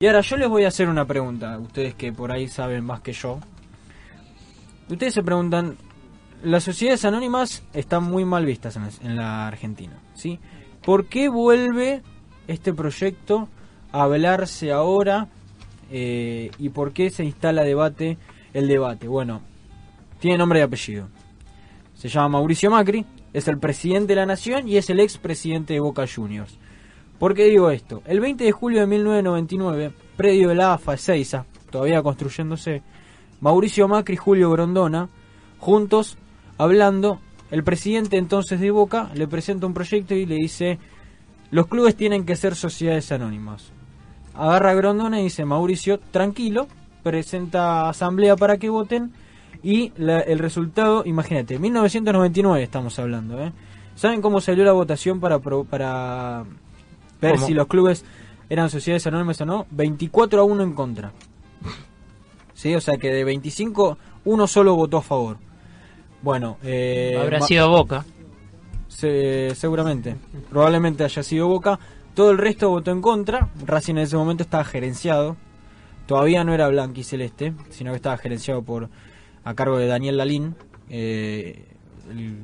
Y 0.00 0.06
ahora 0.06 0.20
yo 0.20 0.36
les 0.36 0.48
voy 0.48 0.62
a 0.62 0.68
hacer 0.68 0.88
una 0.88 1.06
pregunta, 1.06 1.58
ustedes 1.58 1.92
que 1.96 2.12
por 2.12 2.30
ahí 2.30 2.46
saben 2.46 2.84
más 2.84 3.00
que 3.00 3.12
yo. 3.12 3.40
Ustedes 4.88 5.12
se 5.12 5.24
preguntan, 5.24 5.76
las 6.44 6.62
sociedades 6.62 7.04
anónimas 7.04 7.64
están 7.72 8.04
muy 8.04 8.24
mal 8.24 8.46
vistas 8.46 8.76
en 8.76 8.82
la, 8.82 8.90
en 9.02 9.16
la 9.16 9.48
Argentina, 9.48 10.00
¿sí? 10.14 10.38
¿Por 10.84 11.06
qué 11.06 11.28
vuelve 11.28 12.02
este 12.46 12.72
proyecto 12.72 13.48
a 13.90 14.04
hablarse 14.04 14.70
ahora 14.70 15.26
eh, 15.90 16.52
y 16.60 16.68
por 16.68 16.92
qué 16.92 17.10
se 17.10 17.24
instala 17.24 17.64
debate 17.64 18.18
el 18.54 18.68
debate? 18.68 19.08
Bueno, 19.08 19.40
tiene 20.20 20.38
nombre 20.38 20.60
y 20.60 20.62
apellido. 20.62 21.08
Se 21.94 22.08
llama 22.08 22.38
Mauricio 22.38 22.70
Macri, 22.70 23.04
es 23.32 23.48
el 23.48 23.58
presidente 23.58 24.14
de 24.14 24.20
la 24.20 24.26
nación 24.26 24.68
y 24.68 24.76
es 24.76 24.90
el 24.90 25.00
expresidente 25.00 25.74
de 25.74 25.80
Boca 25.80 26.04
Juniors. 26.06 26.56
¿Por 27.18 27.34
qué 27.34 27.44
digo 27.44 27.70
esto? 27.70 28.02
El 28.06 28.20
20 28.20 28.44
de 28.44 28.52
julio 28.52 28.80
de 28.80 28.86
1999, 28.86 29.92
predio 30.16 30.50
de 30.50 30.54
la 30.54 30.74
AFA 30.74 30.94
Ezeiza, 30.94 31.46
todavía 31.70 32.02
construyéndose, 32.02 32.82
Mauricio 33.40 33.88
Macri 33.88 34.14
y 34.14 34.16
Julio 34.16 34.50
Grondona, 34.50 35.08
juntos, 35.58 36.16
hablando, 36.58 37.20
el 37.50 37.64
presidente 37.64 38.18
entonces 38.18 38.60
de 38.60 38.70
Boca 38.70 39.10
le 39.14 39.26
presenta 39.26 39.66
un 39.66 39.74
proyecto 39.74 40.14
y 40.14 40.26
le 40.26 40.36
dice, 40.36 40.78
los 41.50 41.66
clubes 41.66 41.96
tienen 41.96 42.24
que 42.24 42.36
ser 42.36 42.54
sociedades 42.54 43.10
anónimas. 43.10 43.72
Agarra 44.34 44.70
a 44.70 44.74
Grondona 44.74 45.20
y 45.20 45.24
dice, 45.24 45.44
Mauricio, 45.44 45.98
tranquilo, 45.98 46.68
presenta 47.02 47.88
asamblea 47.88 48.36
para 48.36 48.58
que 48.58 48.68
voten 48.68 49.12
y 49.60 49.92
el 49.96 50.38
resultado, 50.38 51.02
imagínate, 51.04 51.58
1999 51.58 52.62
estamos 52.62 52.96
hablando, 53.00 53.42
¿eh? 53.42 53.52
¿Saben 53.96 54.22
cómo 54.22 54.40
salió 54.40 54.62
la 54.62 54.70
votación 54.70 55.18
para, 55.18 55.40
para 55.40 56.44
ver 57.20 57.34
¿Cómo? 57.34 57.46
si 57.46 57.54
los 57.54 57.66
clubes 57.66 58.04
eran 58.50 58.70
sociedades 58.70 59.06
anónimas 59.06 59.40
o 59.40 59.46
no? 59.46 59.66
24 59.70 60.40
a 60.40 60.44
1 60.44 60.62
en 60.62 60.72
contra. 60.72 61.12
Sí, 62.54 62.74
o 62.74 62.80
sea 62.80 62.96
que 62.96 63.12
de 63.12 63.24
25, 63.24 63.98
uno 64.24 64.46
solo 64.46 64.74
votó 64.74 64.96
a 64.98 65.02
favor. 65.02 65.36
Bueno, 66.22 66.56
eh, 66.64 67.16
Habrá 67.20 67.40
sido 67.42 67.68
Boca. 67.68 68.04
se- 68.88 69.54
seguramente. 69.54 70.16
Probablemente 70.50 71.04
haya 71.04 71.22
sido 71.22 71.46
Boca. 71.48 71.78
Todo 72.14 72.32
el 72.32 72.38
resto 72.38 72.68
votó 72.70 72.90
en 72.90 73.00
contra. 73.00 73.48
Racing 73.64 73.92
en 73.94 73.98
ese 73.98 74.16
momento 74.16 74.42
estaba 74.42 74.64
gerenciado. 74.64 75.36
Todavía 76.06 76.42
no 76.42 76.52
era 76.54 76.66
blanco 76.68 76.98
y 76.98 77.04
celeste, 77.04 77.52
sino 77.70 77.90
que 77.92 77.96
estaba 77.96 78.16
gerenciado 78.16 78.62
por 78.62 78.88
a 79.44 79.54
cargo 79.54 79.78
de 79.78 79.86
Daniel 79.86 80.16
Lalín, 80.16 80.56
eh, 80.90 81.64
el, 82.10 82.38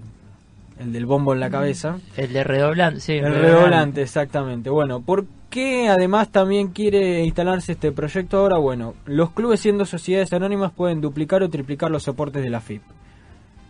el 0.78 0.92
del 0.92 1.06
bombo 1.06 1.32
en 1.32 1.40
la 1.40 1.50
cabeza. 1.50 1.98
El 2.16 2.32
de 2.32 2.44
redoblante, 2.44 3.00
sí. 3.00 3.12
El 3.14 3.34
redoblante, 3.34 4.02
exactamente. 4.02 4.70
Bueno, 4.70 5.00
¿por 5.00 5.26
qué 5.50 5.88
además 5.88 6.30
también 6.30 6.68
quiere 6.68 7.24
instalarse 7.24 7.72
este 7.72 7.92
proyecto 7.92 8.38
ahora? 8.38 8.58
Bueno, 8.58 8.94
los 9.06 9.30
clubes 9.30 9.60
siendo 9.60 9.84
sociedades 9.84 10.32
anónimas 10.32 10.72
pueden 10.72 11.00
duplicar 11.00 11.42
o 11.42 11.50
triplicar 11.50 11.90
los 11.90 12.02
soportes 12.02 12.42
de 12.42 12.50
la 12.50 12.60
FIP. 12.60 12.82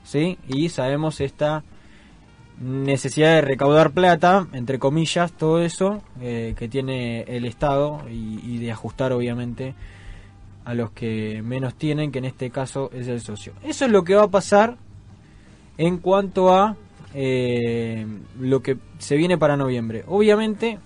¿Sí? 0.02 0.38
Y 0.48 0.68
sabemos 0.68 1.20
esta 1.20 1.62
necesidad 2.60 3.34
de 3.34 3.40
recaudar 3.40 3.90
plata, 3.90 4.46
entre 4.52 4.78
comillas, 4.78 5.32
todo 5.32 5.60
eso 5.60 6.02
eh, 6.20 6.54
que 6.56 6.68
tiene 6.68 7.22
el 7.22 7.46
Estado 7.46 8.02
y, 8.08 8.40
y 8.44 8.58
de 8.58 8.70
ajustar 8.70 9.12
obviamente 9.12 9.74
a 10.64 10.74
los 10.74 10.90
que 10.92 11.42
menos 11.42 11.74
tienen, 11.74 12.12
que 12.12 12.18
en 12.18 12.26
este 12.26 12.50
caso 12.50 12.90
es 12.94 13.08
el 13.08 13.20
socio. 13.20 13.52
Eso 13.62 13.84
es 13.84 13.90
lo 13.90 14.04
que 14.04 14.14
va 14.14 14.24
a 14.24 14.30
pasar 14.30 14.76
en 15.76 15.98
cuanto 15.98 16.54
a 16.54 16.76
eh, 17.14 18.06
lo 18.40 18.62
que 18.62 18.76
se 18.98 19.16
viene 19.16 19.38
para 19.38 19.56
noviembre. 19.56 20.04
Obviamente, 20.06 20.78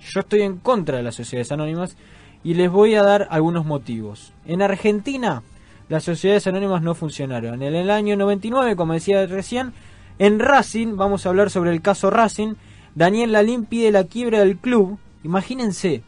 yo 0.00 0.20
estoy 0.20 0.42
en 0.42 0.58
contra 0.58 0.98
de 0.98 1.02
las 1.02 1.14
sociedades 1.14 1.52
anónimas 1.52 1.96
y 2.44 2.54
les 2.54 2.70
voy 2.70 2.94
a 2.94 3.02
dar 3.02 3.28
algunos 3.30 3.64
motivos. 3.64 4.32
En 4.46 4.62
Argentina, 4.62 5.42
las 5.88 6.04
sociedades 6.04 6.46
anónimas 6.46 6.82
no 6.82 6.94
funcionaron. 6.94 7.62
En 7.62 7.74
el 7.74 7.90
año 7.90 8.16
99, 8.16 8.76
como 8.76 8.94
decía 8.94 9.26
recién, 9.26 9.72
en 10.18 10.38
Racing, 10.38 10.96
vamos 10.96 11.26
a 11.26 11.30
hablar 11.30 11.50
sobre 11.50 11.72
el 11.72 11.82
caso 11.82 12.10
Racing, 12.10 12.54
Daniel 12.94 13.32
Lalín 13.32 13.64
pide 13.64 13.90
la 13.90 14.04
quiebra 14.04 14.40
del 14.40 14.58
club. 14.58 14.98
Imagínense, 15.24 16.02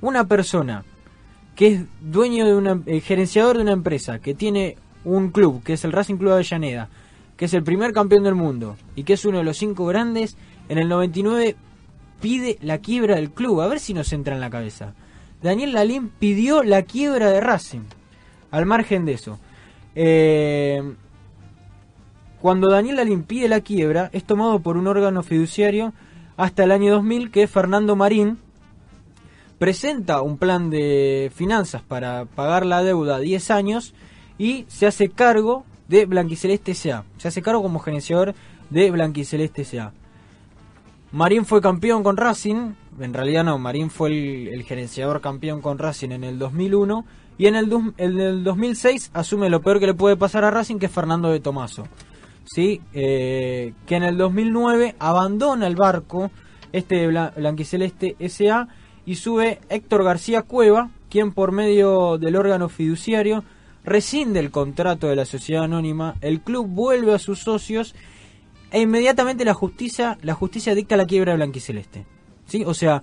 una 0.00 0.24
persona 0.26 0.84
que 1.54 1.66
es 1.68 1.84
dueño 2.00 2.46
de 2.46 2.54
una, 2.54 2.80
eh, 2.86 3.00
gerenciador 3.00 3.56
de 3.56 3.62
una 3.62 3.72
empresa, 3.72 4.18
que 4.18 4.34
tiene 4.34 4.76
un 5.04 5.30
club, 5.30 5.62
que 5.62 5.74
es 5.74 5.84
el 5.84 5.92
Racing 5.92 6.16
Club 6.16 6.30
de 6.30 6.34
Avellaneda, 6.34 6.88
que 7.42 7.46
es 7.46 7.54
el 7.54 7.64
primer 7.64 7.92
campeón 7.92 8.22
del 8.22 8.36
mundo 8.36 8.76
y 8.94 9.02
que 9.02 9.14
es 9.14 9.24
uno 9.24 9.38
de 9.38 9.42
los 9.42 9.56
cinco 9.56 9.84
grandes, 9.86 10.36
en 10.68 10.78
el 10.78 10.88
99 10.88 11.56
pide 12.20 12.56
la 12.62 12.78
quiebra 12.78 13.16
del 13.16 13.32
club. 13.32 13.62
A 13.62 13.66
ver 13.66 13.80
si 13.80 13.94
nos 13.94 14.12
entra 14.12 14.36
en 14.36 14.40
la 14.40 14.48
cabeza. 14.48 14.94
Daniel 15.42 15.72
Lalín 15.72 16.08
pidió 16.08 16.62
la 16.62 16.82
quiebra 16.82 17.32
de 17.32 17.40
Racing. 17.40 17.80
Al 18.52 18.64
margen 18.64 19.04
de 19.04 19.14
eso. 19.14 19.40
Eh, 19.96 20.94
cuando 22.40 22.70
Daniel 22.70 22.94
Lalín 22.94 23.24
pide 23.24 23.48
la 23.48 23.60
quiebra, 23.60 24.08
es 24.12 24.22
tomado 24.22 24.60
por 24.60 24.76
un 24.76 24.86
órgano 24.86 25.24
fiduciario 25.24 25.92
hasta 26.36 26.62
el 26.62 26.70
año 26.70 26.92
2000, 26.92 27.32
que 27.32 27.48
Fernando 27.48 27.96
Marín, 27.96 28.38
presenta 29.58 30.22
un 30.22 30.38
plan 30.38 30.70
de 30.70 31.32
finanzas 31.34 31.82
para 31.82 32.24
pagar 32.24 32.64
la 32.64 32.84
deuda 32.84 33.16
a 33.16 33.18
10 33.18 33.50
años 33.50 33.94
y 34.38 34.64
se 34.68 34.86
hace 34.86 35.08
cargo 35.08 35.64
de 35.92 36.06
Blanquiceleste 36.06 36.72
S.A. 36.72 37.04
Se 37.18 37.28
hace 37.28 37.42
cargo 37.42 37.62
como 37.62 37.78
gerenciador 37.78 38.34
de 38.70 38.90
Blanquiceleste 38.90 39.60
S.A. 39.62 39.92
Marín 41.12 41.44
fue 41.44 41.60
campeón 41.60 42.02
con 42.02 42.16
Racing, 42.16 42.72
en 42.98 43.12
realidad 43.12 43.44
no, 43.44 43.58
Marín 43.58 43.90
fue 43.90 44.08
el, 44.54 44.62
gerenciador 44.64 45.20
campeón 45.20 45.60
con 45.60 45.76
Racing 45.78 46.08
en 46.12 46.24
el 46.24 46.38
2001 46.38 47.04
y 47.36 47.46
en 47.46 47.56
el, 47.56 47.70
en 47.98 48.18
el 48.20 48.42
2006 48.42 49.10
asume 49.12 49.50
lo 49.50 49.60
peor 49.60 49.78
que 49.80 49.86
le 49.86 49.92
puede 49.92 50.16
pasar 50.16 50.44
a 50.44 50.50
Racing 50.50 50.78
que 50.78 50.86
es 50.86 50.92
Fernando 50.92 51.28
de 51.28 51.40
Tomaso. 51.40 51.84
¿sí? 52.46 52.80
Eh, 52.94 53.74
que 53.86 53.96
en 53.96 54.04
el 54.04 54.16
2009 54.16 54.96
abandona 54.98 55.66
el 55.66 55.76
barco 55.76 56.30
este 56.72 56.94
de 56.96 57.08
Bla- 57.08 57.34
Blanquiceleste 57.36 58.16
S.A. 58.18 58.68
y 59.04 59.16
sube 59.16 59.60
Héctor 59.68 60.04
García 60.04 60.40
Cueva, 60.40 60.88
quien 61.10 61.32
por 61.32 61.52
medio 61.52 62.16
del 62.16 62.36
órgano 62.36 62.70
fiduciario 62.70 63.44
rescinde 63.84 64.40
el 64.40 64.50
contrato 64.50 65.08
de 65.08 65.16
la 65.16 65.24
sociedad 65.24 65.64
anónima, 65.64 66.16
el 66.20 66.40
club 66.40 66.66
vuelve 66.68 67.14
a 67.14 67.18
sus 67.18 67.40
socios 67.40 67.94
e 68.70 68.80
inmediatamente 68.80 69.44
la 69.44 69.54
justicia, 69.54 70.18
la 70.22 70.34
justicia 70.34 70.74
dicta 70.74 70.96
la 70.96 71.06
quiebra 71.06 71.32
de 71.32 71.36
Blanquiceleste. 71.36 72.06
¿Sí? 72.46 72.64
O 72.64 72.74
sea, 72.74 73.02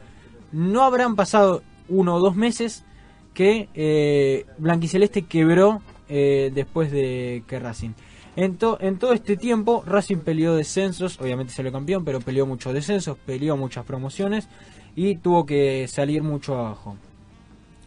no 0.51 0.84
habrán 0.84 1.16
pasado 1.16 1.63
uno 1.88 2.16
o 2.16 2.19
dos 2.19 2.35
meses 2.35 2.84
que 3.34 3.69
eh, 3.73 4.45
Blanquiceleste 4.57 5.23
quebró 5.23 5.81
eh, 6.07 6.51
después 6.53 6.91
de 6.91 7.44
que 7.47 7.59
Racing. 7.59 7.91
En, 8.35 8.57
en 8.79 8.97
todo 8.97 9.13
este 9.13 9.38
tiempo, 9.38 9.84
Racing 9.85 10.17
peleó 10.17 10.56
descensos, 10.56 11.19
obviamente 11.19 11.53
salió 11.53 11.72
campeón, 11.72 12.06
pero 12.06 12.19
peleó 12.19 12.46
muchos 12.46 12.73
descensos, 12.73 13.17
peleó 13.25 13.57
muchas 13.57 13.85
promociones 13.85 14.47
y 14.96 15.16
tuvo 15.16 15.46
que 15.46 15.88
salir 15.88 16.23
mucho 16.23 16.57
abajo. 16.57 16.96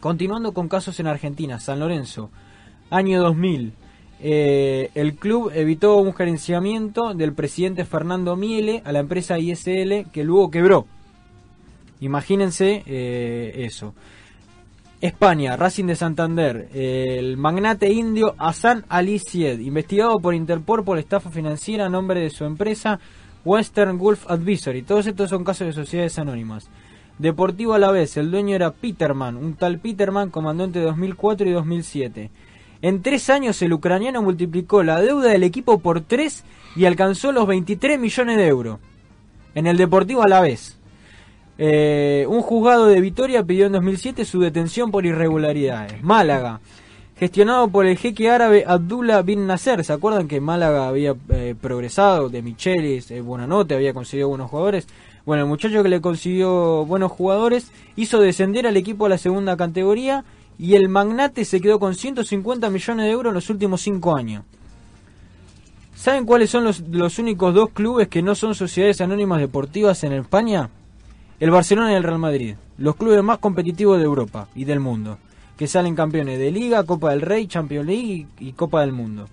Continuando 0.01 0.53
con 0.53 0.69
casos 0.69 0.99
en 1.01 1.07
Argentina, 1.07 1.61
San 1.61 1.81
Lorenzo, 1.81 2.31
año 2.93 3.21
2000. 3.21 3.73
eh, 4.25 4.91
el 4.95 5.15
club 5.17 5.51
evitó 5.53 5.97
un 5.97 6.15
gerenciamiento 6.15 7.13
del 7.13 7.33
presidente 7.33 7.85
Fernando 7.85 8.37
Miele 8.37 8.81
a 8.85 8.93
la 8.93 9.01
empresa 9.01 9.39
ISL 9.39 10.07
que 10.13 10.23
luego 10.23 10.51
quebró. 10.51 10.87
Imagínense 12.01 12.85
eh, 12.87 13.65
eso. 13.65 13.95
España, 15.01 15.57
Racing 15.57 15.87
de 15.87 15.97
Santander, 15.97 16.69
el 16.73 17.37
magnate 17.37 17.93
indio 17.93 18.37
Hassan 18.39 18.85
Ali 18.89 19.19
Sied, 19.19 19.59
investigado 19.59 20.21
por 20.21 20.33
Interpol 20.33 20.85
por 20.85 20.99
estafa 20.99 21.29
financiera 21.31 21.87
a 21.87 21.89
nombre 21.89 22.21
de 22.21 22.31
su 22.31 22.45
empresa 22.45 23.01
Western 23.45 23.99
Gulf 23.99 24.31
Advisory. 24.31 24.83
Todos 24.83 25.09
estos 25.09 25.31
son 25.31 25.43
casos 25.43 25.67
de 25.67 25.73
sociedades 25.73 26.19
anónimas. 26.21 26.69
Deportivo 27.19 27.75
a 27.75 27.79
la 27.79 27.91
vez, 27.91 28.17
el 28.17 28.31
dueño 28.31 28.55
era 28.55 28.73
Peterman, 28.73 29.37
un 29.37 29.55
tal 29.55 29.79
Peterman, 29.79 30.31
comandante 30.31 30.79
de 30.79 30.87
2004 30.87 31.49
y 31.49 31.53
2007. 31.53 32.31
En 32.83 33.01
tres 33.01 33.31
años 33.31 33.63
el 33.63 33.73
ucraniano 33.73 34.23
multiplicó 34.23 34.83
la 34.83 35.01
deuda 35.01 35.31
del 35.31 35.45
equipo 35.45 35.79
por 35.79 36.01
tres 36.01 36.45
y 36.75 36.85
alcanzó 36.85 37.31
los 37.31 37.47
23 37.47 37.99
millones 37.99 38.37
de 38.37 38.49
euros. 38.49 38.79
En 39.55 39.69
el 39.69 39.77
Deportivo 39.77 40.23
a 40.23 40.29
la 40.29 40.41
vez. 40.41 40.79
Eh, 41.59 42.27
un 42.29 42.43
juzgado 42.43 42.87
de 42.87 43.01
Vitoria 43.01 43.45
pidió 43.45 43.67
en 43.67 43.73
2007 43.73 44.25
su 44.25 44.41
detención 44.41 44.91
por 44.91 45.07
irregularidades. 45.07 46.03
Málaga, 46.03 46.61
gestionado 47.17 47.69
por 47.69 47.87
el 47.87 47.97
jeque 47.97 48.29
árabe 48.29 48.65
Abdullah 48.67 49.23
bin 49.23 49.47
Nasser. 49.47 49.85
¿Se 49.85 49.93
acuerdan 49.93 50.27
que 50.27 50.41
Málaga 50.41 50.89
había 50.89 51.15
eh, 51.29 51.55
progresado? 51.61 52.31
De 52.31 52.43
Michelis, 52.43 53.13
eh, 53.13 53.21
Buenanote, 53.21 53.77
había 53.77 53.95
conseguido 53.95 54.29
buenos 54.29 54.51
jugadores. 54.51 54.89
Bueno, 55.25 55.45
el 55.45 55.49
muchacho 55.49 55.85
que 55.85 55.89
le 55.89 56.01
consiguió 56.01 56.85
buenos 56.85 57.13
jugadores 57.13 57.71
hizo 57.95 58.21
descender 58.21 58.67
al 58.67 58.77
equipo 58.77 59.07
a 59.07 59.11
la 59.11 59.19
segunda 59.19 59.57
categoría 59.57 60.25
y 60.59 60.75
el 60.75 60.89
magnate 60.89 61.45
se 61.45 61.61
quedó 61.61 61.79
con 61.79 61.95
150 61.95 62.71
millones 62.71 63.07
de 63.07 63.13
euros 63.13 63.31
en 63.31 63.35
los 63.35 63.51
últimos 63.51 63.81
cinco 63.83 64.17
años. 64.17 64.45
¿Saben 65.95 66.25
cuáles 66.27 66.51
son 66.51 66.65
los, 66.65 66.81
los 66.81 67.19
únicos 67.19 67.55
dos 67.55 67.71
clubes 67.71 68.09
que 68.09 68.23
no 68.23 68.35
son 68.35 68.55
sociedades 68.55 69.01
anónimas 69.01 69.41
deportivas 69.41 70.03
en 70.05 70.13
España? 70.13 70.71
el 71.43 71.51
Barcelona 71.51 71.91
y 71.91 71.97
el 71.97 72.05
Real 72.05 72.21
Madrid, 72.21 72.55
los 72.79 72.95
clubes 72.95 73.21
más 73.21 73.39
competitivos 73.39 73.99
de 73.99 74.05
Europa 74.05 74.47
y 74.55 74.65
del 74.65 74.79
mundo, 74.79 75.19
que 75.57 75.67
salen 75.67 75.97
campeones 75.97 76.39
de 76.39 76.53
Liga, 76.53 76.85
Copa 76.85 77.11
del 77.11 77.21
Rey, 77.21 77.49
Champions 77.49 77.85
League 77.85 78.29
y, 78.39 78.53
Copa 78.53 78.83
del 78.83 78.93
Mundo, 78.93 79.29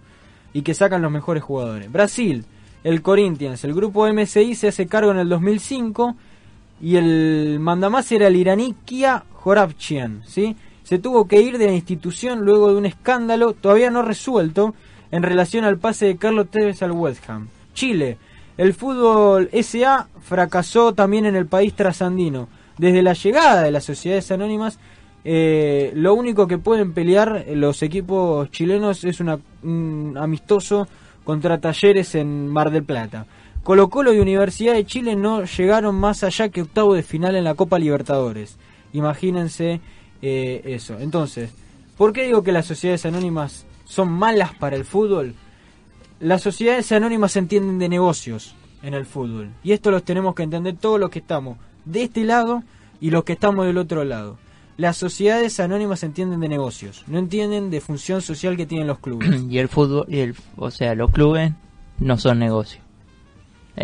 y 0.51 0.63
que 0.63 0.73
sacan 0.73 1.03
los 1.03 1.11
mejores 1.11 1.43
jugadores. 1.43 1.91
Brasil, 1.91 2.45
el 2.83 3.03
Corinthians, 3.03 3.63
el 3.63 3.75
grupo 3.75 4.11
MSI 4.11 4.55
se 4.55 4.69
hace 4.69 4.87
cargo 4.87 5.11
en 5.11 5.19
el 5.19 5.29
2005 5.29 6.15
y 6.81 6.95
el 6.95 7.59
mandamás 7.59 8.11
era 8.11 8.25
el 8.25 8.35
iraní 8.35 8.73
Kia 8.85 9.23
¿sí? 10.25 10.55
Se 10.89 10.97
tuvo 10.97 11.27
que 11.27 11.39
ir 11.39 11.59
de 11.59 11.67
la 11.67 11.73
institución 11.73 12.39
luego 12.39 12.69
de 12.69 12.75
un 12.75 12.87
escándalo 12.87 13.53
todavía 13.53 13.91
no 13.91 14.01
resuelto 14.01 14.73
en 15.11 15.21
relación 15.21 15.63
al 15.63 15.77
pase 15.77 16.07
de 16.07 16.17
Carlos 16.17 16.47
Tevez 16.49 16.81
al 16.81 16.93
West 16.93 17.29
Ham. 17.29 17.47
Chile, 17.75 18.17
el 18.57 18.73
fútbol 18.73 19.51
SA 19.53 20.07
fracasó 20.19 20.95
también 20.95 21.27
en 21.27 21.35
el 21.35 21.45
país 21.45 21.75
trasandino. 21.75 22.47
Desde 22.79 23.03
la 23.03 23.13
llegada 23.13 23.61
de 23.61 23.69
las 23.69 23.83
sociedades 23.83 24.31
anónimas, 24.31 24.79
eh, 25.25 25.91
lo 25.93 26.15
único 26.15 26.47
que 26.47 26.57
pueden 26.57 26.91
pelear 26.93 27.45
los 27.53 27.83
equipos 27.83 28.49
chilenos 28.49 29.03
es 29.03 29.19
un 29.19 30.17
amistoso 30.17 30.87
contra 31.23 31.61
Talleres 31.61 32.15
en 32.15 32.47
Mar 32.47 32.71
del 32.71 32.83
Plata. 32.83 33.27
Colo 33.61 33.91
Colo 33.91 34.11
y 34.11 34.17
Universidad 34.17 34.73
de 34.73 34.87
Chile 34.87 35.15
no 35.15 35.43
llegaron 35.43 35.93
más 35.93 36.23
allá 36.23 36.49
que 36.49 36.63
octavo 36.63 36.95
de 36.95 37.03
final 37.03 37.35
en 37.35 37.43
la 37.43 37.53
Copa 37.53 37.77
Libertadores. 37.77 38.57
Imagínense 38.91 39.81
eh, 40.21 40.61
eso. 40.65 40.99
Entonces, 40.99 41.51
¿por 41.97 42.13
qué 42.13 42.23
digo 42.23 42.43
que 42.43 42.51
las 42.51 42.65
sociedades 42.65 43.05
anónimas 43.05 43.65
son 43.85 44.11
malas 44.11 44.53
para 44.55 44.75
el 44.75 44.85
fútbol? 44.85 45.35
Las 46.19 46.41
sociedades 46.41 46.91
anónimas 46.91 47.33
se 47.33 47.39
entienden 47.39 47.79
de 47.79 47.89
negocios 47.89 48.55
en 48.83 48.93
el 48.93 49.05
fútbol. 49.05 49.51
Y 49.63 49.71
esto 49.71 49.91
los 49.91 50.03
tenemos 50.03 50.35
que 50.35 50.43
entender 50.43 50.75
todos 50.77 50.99
los 50.99 51.09
que 51.09 51.19
estamos 51.19 51.57
de 51.85 52.03
este 52.03 52.23
lado 52.23 52.63
y 52.99 53.11
los 53.11 53.23
que 53.23 53.33
estamos 53.33 53.65
del 53.65 53.77
otro 53.77 54.03
lado. 54.03 54.37
Las 54.77 54.97
sociedades 54.97 55.59
anónimas 55.59 56.03
entienden 56.03 56.39
de 56.39 56.47
negocios, 56.47 57.03
no 57.07 57.19
entienden 57.19 57.69
de 57.69 57.81
función 57.81 58.21
social 58.21 58.55
que 58.55 58.65
tienen 58.65 58.87
los 58.87 58.99
clubes. 58.99 59.43
y 59.49 59.57
el 59.57 59.67
fútbol, 59.67 60.05
y 60.07 60.19
el, 60.19 60.35
o 60.57 60.71
sea, 60.71 60.95
los 60.95 61.11
clubes 61.11 61.53
no 61.99 62.17
son 62.17 62.39
negocios. 62.39 62.83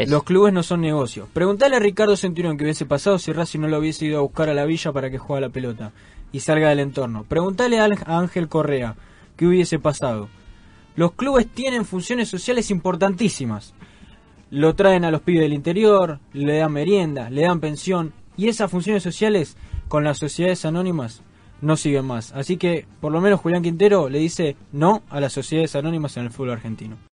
Los 0.07 0.23
clubes 0.23 0.51
no 0.51 0.61
son 0.61 0.81
negocios. 0.81 1.29
Preguntale 1.31 1.77
a 1.77 1.79
Ricardo 1.79 2.17
Centurión 2.17 2.57
que 2.57 2.65
hubiese 2.65 2.85
pasado 2.85 3.17
si 3.17 3.31
Racing 3.31 3.61
no 3.61 3.69
lo 3.69 3.79
hubiese 3.79 4.05
ido 4.05 4.19
a 4.19 4.21
buscar 4.21 4.49
a 4.49 4.53
la 4.53 4.65
villa 4.65 4.91
para 4.91 5.09
que 5.09 5.17
juegue 5.17 5.39
la 5.39 5.49
pelota 5.49 5.93
y 6.31 6.39
salga 6.41 6.69
del 6.69 6.79
entorno. 6.79 7.23
Preguntale 7.23 7.79
a 7.79 7.87
Ángel 8.05 8.47
Correa 8.47 8.95
qué 9.35 9.47
hubiese 9.47 9.79
pasado. 9.79 10.29
Los 10.95 11.13
clubes 11.13 11.47
tienen 11.47 11.85
funciones 11.85 12.29
sociales 12.29 12.71
importantísimas. 12.71 13.73
Lo 14.49 14.75
traen 14.75 15.03
a 15.03 15.11
los 15.11 15.21
pibes 15.21 15.41
del 15.41 15.53
interior, 15.53 16.19
le 16.33 16.57
dan 16.57 16.71
merienda, 16.71 17.29
le 17.29 17.41
dan 17.41 17.59
pensión 17.59 18.13
y 18.37 18.47
esas 18.47 18.71
funciones 18.71 19.03
sociales 19.03 19.57
con 19.87 20.03
las 20.03 20.17
sociedades 20.17 20.65
anónimas 20.65 21.21
no 21.61 21.77
siguen 21.77 22.05
más. 22.05 22.31
Así 22.33 22.57
que 22.57 22.85
por 23.01 23.11
lo 23.11 23.21
menos 23.21 23.39
Julián 23.41 23.63
Quintero 23.63 24.09
le 24.09 24.19
dice 24.19 24.55
no 24.71 25.03
a 25.09 25.19
las 25.19 25.33
sociedades 25.33 25.75
anónimas 25.75 26.15
en 26.17 26.23
el 26.23 26.31
fútbol 26.31 26.51
argentino. 26.51 26.97